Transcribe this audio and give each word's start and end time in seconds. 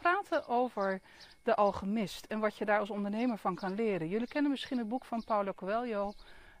praten 0.00 0.48
over 0.48 1.00
de 1.42 1.54
alchemist 1.54 2.26
en 2.26 2.40
wat 2.40 2.56
je 2.56 2.64
daar 2.64 2.78
als 2.78 2.90
ondernemer 2.90 3.38
van 3.38 3.54
kan 3.54 3.74
leren. 3.74 4.08
Jullie 4.08 4.28
kennen 4.28 4.50
misschien 4.50 4.78
het 4.78 4.88
boek 4.88 5.04
van 5.04 5.24
Paulo 5.24 5.52
Coelho. 5.52 6.12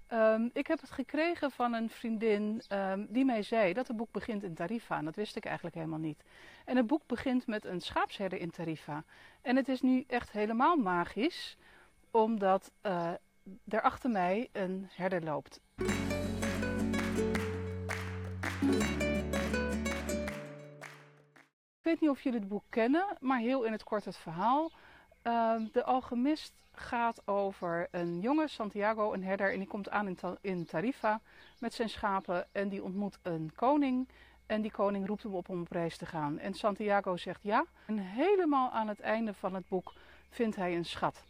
Ehm, 0.06 0.48
ik 0.52 0.66
heb 0.66 0.80
het 0.80 0.90
gekregen 0.90 1.50
van 1.50 1.72
een 1.72 1.90
vriendin 1.90 2.62
ehm, 2.68 3.04
die 3.08 3.24
mij 3.24 3.42
zei 3.42 3.72
dat 3.72 3.88
het 3.88 3.96
boek 3.96 4.12
begint 4.12 4.42
in 4.42 4.54
Tarifa. 4.54 4.96
En 4.98 5.04
dat 5.04 5.16
wist 5.16 5.36
ik 5.36 5.44
eigenlijk 5.44 5.76
helemaal 5.76 5.98
niet. 5.98 6.22
En 6.64 6.76
het 6.76 6.86
boek 6.86 7.02
begint 7.06 7.46
met 7.46 7.64
een 7.64 7.80
schaapsherder 7.80 8.38
in 8.38 8.50
Tarifa. 8.50 9.04
En 9.42 9.56
het 9.56 9.68
is 9.68 9.80
nu 9.80 10.04
echt 10.06 10.30
helemaal 10.30 10.76
magisch, 10.76 11.56
omdat 12.10 12.72
uh, 12.82 13.10
er 13.68 13.82
achter 13.82 14.10
mij 14.10 14.48
een 14.52 14.88
herder 14.90 15.22
loopt. 15.22 15.60
Ik 21.86 21.92
weet 21.92 22.00
niet 22.00 22.10
of 22.10 22.22
jullie 22.22 22.38
het 22.38 22.48
boek 22.48 22.64
kennen, 22.68 23.06
maar 23.20 23.38
heel 23.38 23.62
in 23.62 23.72
het 23.72 23.84
kort 23.84 24.04
het 24.04 24.16
verhaal. 24.16 24.70
Ehm, 25.22 25.66
de 25.72 25.84
alchemist 25.84 26.52
gaat 26.72 27.26
over 27.26 27.88
een 27.90 28.20
jongen, 28.20 28.48
Santiago, 28.48 29.12
een 29.12 29.24
herder, 29.24 29.52
en 29.52 29.58
die 29.58 29.68
komt 29.68 29.90
aan 29.90 30.08
in, 30.08 30.18
in 30.40 30.64
Tarifa 30.64 31.20
met 31.58 31.74
zijn 31.74 31.88
schapen 31.88 32.46
en 32.52 32.68
die 32.68 32.82
ontmoet 32.82 33.18
een 33.22 33.52
koning. 33.54 34.08
En 34.46 34.62
die 34.62 34.70
koning 34.70 35.06
roept 35.06 35.22
hem 35.22 35.34
op 35.34 35.48
om 35.48 35.60
op 35.60 35.70
reis 35.70 35.96
te 35.96 36.06
gaan. 36.06 36.38
En 36.38 36.54
Santiago 36.54 37.16
zegt 37.16 37.42
ja. 37.42 37.64
En 37.86 37.98
helemaal 37.98 38.70
aan 38.70 38.88
het 38.88 39.00
einde 39.00 39.34
van 39.34 39.54
het 39.54 39.68
boek 39.68 39.92
vindt 40.30 40.56
hij 40.56 40.76
een 40.76 40.84
schat. 40.84 41.24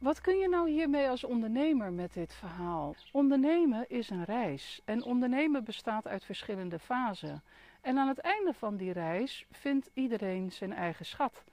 Wat 0.00 0.20
kun 0.20 0.38
je 0.38 0.48
nou 0.48 0.70
hiermee 0.70 1.08
als 1.08 1.24
ondernemer 1.24 1.92
met 1.92 2.12
dit 2.12 2.34
verhaal? 2.34 2.94
Ondernemen 3.12 3.88
is 3.88 4.10
een 4.10 4.24
reis. 4.24 4.80
En 4.84 5.02
ondernemen 5.02 5.64
bestaat 5.64 6.06
uit 6.06 6.24
verschillende 6.24 6.78
fasen. 6.78 7.42
En 7.80 7.98
aan 7.98 8.08
het 8.08 8.18
einde 8.18 8.52
van 8.52 8.76
die 8.76 8.92
reis 8.92 9.46
vindt 9.50 9.90
iedereen 9.94 10.52
zijn 10.52 10.72
eigen 10.72 11.04
schat. 11.06 11.44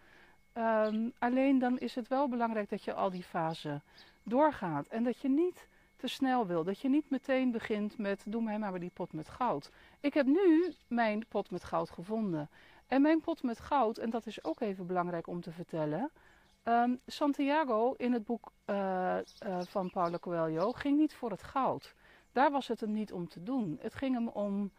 Um, 0.58 1.14
alleen 1.20 1.60
dan 1.60 1.80
is 1.80 1.96
het 1.96 2.08
wel 2.08 2.30
belangrijk 2.30 2.70
dat 2.70 2.84
je 2.84 2.94
al 2.94 3.10
die 3.10 3.24
fasen 3.24 3.84
doorgaat. 4.24 4.88
En 4.88 5.04
dat 5.04 5.22
je 5.22 5.30
niet 5.30 5.68
te 5.96 6.08
snel 6.08 6.48
wil. 6.48 6.64
Dat 6.64 6.80
je 6.80 6.90
niet 6.90 7.10
meteen 7.10 7.52
begint 7.52 7.98
met 7.98 8.24
doe 8.26 8.42
mij 8.42 8.60
maar 8.60 8.80
die 8.80 8.92
pot 8.94 9.14
met 9.14 9.30
goud. 9.30 9.72
Ik 10.00 10.14
heb 10.14 10.26
nu 10.26 10.74
mijn 10.88 11.26
pot 11.28 11.52
met 11.52 11.64
goud 11.64 11.90
gevonden. 11.90 12.50
En 12.88 13.02
mijn 13.02 13.22
pot 13.22 13.44
met 13.44 13.60
goud, 13.60 13.98
en 13.98 14.10
dat 14.10 14.26
is 14.26 14.44
ook 14.44 14.60
even 14.60 14.88
belangrijk 14.88 15.28
om 15.28 15.42
te 15.42 15.52
vertellen. 15.52 16.12
Um, 16.70 17.00
Santiago 17.06 17.94
in 17.98 18.14
het 18.14 18.24
boek 18.24 18.52
uh, 18.66 19.18
uh, 19.48 19.60
van 19.62 19.90
Paulo 19.90 20.18
Coelho 20.18 20.72
ging 20.72 20.98
niet 20.98 21.16
voor 21.16 21.32
het 21.32 21.44
goud. 21.44 21.94
Daar 22.32 22.52
was 22.52 22.68
het 22.68 22.80
hem 22.80 22.92
niet 22.92 23.14
om 23.14 23.28
te 23.28 23.44
doen. 23.44 23.78
Het 23.82 23.96
ging 23.96 24.14
hem 24.14 24.28
om. 24.28 24.72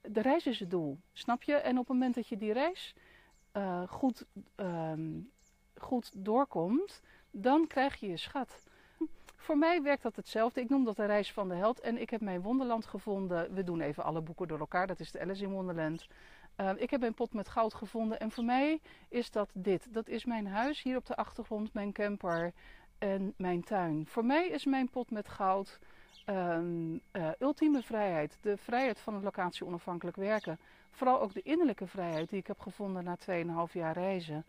De 0.00 0.20
reis 0.20 0.46
is 0.46 0.60
het 0.60 0.70
doel, 0.70 0.98
snap 1.12 1.42
je? 1.42 1.54
En 1.54 1.72
op 1.72 1.78
het 1.78 1.88
moment 1.88 2.14
dat 2.14 2.28
je 2.28 2.36
die 2.36 2.52
reis 2.52 2.94
uh, 3.56 3.82
goed, 3.88 4.26
um, 4.56 5.30
goed 5.74 6.24
doorkomt, 6.24 7.02
dan 7.30 7.66
krijg 7.66 7.96
je 7.96 8.08
je 8.08 8.16
schat. 8.16 8.62
Voor 9.36 9.58
mij 9.58 9.82
werkt 9.82 10.02
dat 10.02 10.16
hetzelfde. 10.16 10.60
Ik 10.60 10.68
noem 10.68 10.84
dat 10.84 10.96
de 10.96 11.04
reis 11.04 11.32
van 11.32 11.48
de 11.48 11.54
held. 11.54 11.80
En 11.80 12.00
ik 12.00 12.10
heb 12.10 12.20
mijn 12.20 12.42
wonderland 12.42 12.86
gevonden. 12.86 13.54
We 13.54 13.64
doen 13.64 13.80
even 13.80 14.04
alle 14.04 14.20
boeken 14.20 14.48
door 14.48 14.58
elkaar. 14.58 14.86
Dat 14.86 15.00
is 15.00 15.10
de 15.10 15.20
Alice 15.20 15.44
in 15.44 15.52
Wonderland. 15.52 16.06
Uh, 16.56 16.70
ik 16.76 16.90
heb 16.90 17.02
een 17.02 17.14
pot 17.14 17.32
met 17.32 17.48
goud 17.48 17.74
gevonden. 17.74 18.20
En 18.20 18.30
voor 18.30 18.44
mij 18.44 18.80
is 19.08 19.30
dat 19.30 19.50
dit. 19.54 19.94
Dat 19.94 20.08
is 20.08 20.24
mijn 20.24 20.46
huis 20.46 20.82
hier 20.82 20.96
op 20.96 21.06
de 21.06 21.16
achtergrond, 21.16 21.72
mijn 21.72 21.92
camper 21.92 22.52
en 22.98 23.34
mijn 23.36 23.64
tuin. 23.64 24.06
Voor 24.06 24.24
mij 24.24 24.48
is 24.48 24.64
mijn 24.64 24.90
pot 24.90 25.10
met 25.10 25.28
goud 25.28 25.78
um, 26.26 27.00
uh, 27.12 27.28
ultieme 27.38 27.82
vrijheid. 27.82 28.38
De 28.40 28.56
vrijheid 28.56 28.98
van 28.98 29.14
het 29.14 29.22
locatie 29.22 29.66
onafhankelijk 29.66 30.16
werken. 30.16 30.58
Vooral 30.90 31.20
ook 31.20 31.32
de 31.32 31.42
innerlijke 31.42 31.86
vrijheid 31.86 32.28
die 32.28 32.38
ik 32.38 32.46
heb 32.46 32.60
gevonden 32.60 33.04
na 33.04 33.16
2,5 33.66 33.72
jaar 33.72 33.92
reizen. 33.92 34.44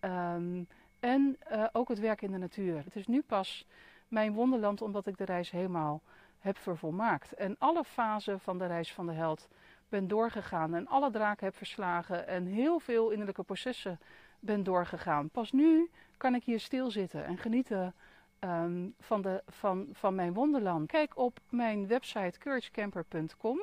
Um, 0.00 0.68
en 1.00 1.38
uh, 1.52 1.64
ook 1.72 1.88
het 1.88 1.98
werk 1.98 2.22
in 2.22 2.30
de 2.30 2.38
natuur. 2.38 2.84
Het 2.84 2.96
is 2.96 3.06
nu 3.06 3.22
pas 3.22 3.66
mijn 4.08 4.32
wonderland 4.32 4.82
omdat 4.82 5.06
ik 5.06 5.16
de 5.16 5.24
reis 5.24 5.50
helemaal 5.50 6.02
heb 6.38 6.58
vervolmaakt. 6.58 7.32
En 7.32 7.56
alle 7.58 7.84
fasen 7.84 8.40
van 8.40 8.58
de 8.58 8.66
reis 8.66 8.92
van 8.92 9.06
de 9.06 9.12
held 9.12 9.48
ben 9.90 10.08
doorgegaan. 10.08 10.74
En 10.74 10.86
alle 10.86 11.10
draken 11.10 11.46
heb 11.46 11.56
verslagen. 11.56 12.26
En 12.26 12.46
heel 12.46 12.78
veel 12.78 13.10
innerlijke 13.10 13.42
processen 13.42 13.98
ben 14.40 14.62
doorgegaan. 14.62 15.30
Pas 15.30 15.52
nu 15.52 15.90
kan 16.16 16.34
ik 16.34 16.44
hier 16.44 16.60
stilzitten 16.60 17.24
en 17.24 17.38
genieten 17.38 17.94
um, 18.40 18.94
van, 19.00 19.22
de, 19.22 19.42
van, 19.46 19.88
van 19.92 20.14
mijn 20.14 20.32
wonderland. 20.32 20.86
Kijk 20.86 21.16
op 21.16 21.40
mijn 21.48 21.86
website 21.86 22.38
couragecamper.com 22.38 23.60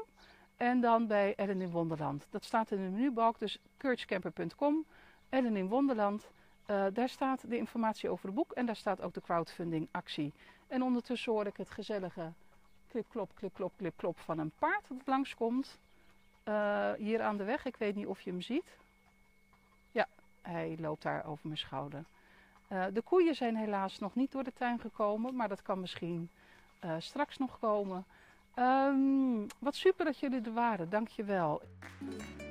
en 0.58 0.82
dan 0.82 1.08
bij 1.08 1.36
Ellen 1.36 1.62
in 1.62 1.70
Wonderland. 1.70 2.28
Dat 2.30 2.44
staat 2.44 2.72
in 2.72 2.78
de 2.78 2.90
menubalk, 2.90 3.40
dus 3.40 3.60
couragecamper.com, 3.78 4.86
Ellen 5.30 5.56
in 5.56 5.68
Wonderland. 5.68 6.30
Uh, 6.68 6.86
daar 6.94 7.10
staat 7.10 7.50
de 7.50 7.58
informatie 7.58 8.10
over 8.10 8.26
het 8.26 8.36
boek 8.36 8.52
en 8.52 8.66
daar 8.66 8.76
staat 8.76 9.02
ook 9.02 9.14
de 9.14 9.22
crowdfunding 9.22 9.88
actie. 9.92 10.34
En 10.68 10.82
ondertussen 10.82 11.32
hoor 11.32 11.46
ik 11.46 11.58
het 11.58 11.70
gezellige 11.70 12.34
klip-klop, 12.88 13.32
klip-klop, 13.36 13.74
klip-klop 13.78 14.20
van 14.20 14.40
een 14.40 14.52
paard 14.60 14.88
dat 14.88 14.98
langskomt. 15.06 15.80
Uh, 16.48 16.92
hier 16.98 17.22
aan 17.22 17.38
de 17.38 17.44
weg, 17.44 17.66
ik 17.66 17.76
weet 17.76 17.96
niet 17.96 18.08
of 18.08 18.22
je 18.22 18.30
hem 18.30 18.42
ziet. 18.42 18.78
Ja, 19.92 20.08
hij 20.42 20.76
loopt 20.80 21.04
daar 21.04 21.26
over 21.26 21.48
mijn 21.48 21.58
schouder. 21.58 22.04
Uh, 22.72 22.86
de 22.94 23.02
koeien 23.02 23.36
zijn 23.36 23.56
helaas 23.56 24.00
nog 24.00 24.16
niet 24.16 24.32
door 24.32 24.44
de 24.44 24.54
tuin 24.54 24.80
gekomen, 24.80 25.36
maar 25.36 25.48
dat 25.48 25.62
kan 25.62 25.80
misschien 25.80 26.30
uh, 26.84 26.96
straks 26.98 27.38
nog 27.38 27.60
komen. 27.60 28.06
Um, 28.56 29.48
wat 29.60 29.76
super 29.76 30.06
dat 30.06 30.20
jullie 30.20 30.42
er 30.42 30.54
waren, 30.54 30.90
dankjewel. 30.90 31.62
wel. 32.00 32.47